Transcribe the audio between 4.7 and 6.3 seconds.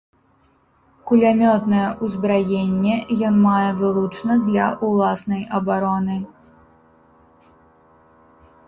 ўласнай абароны.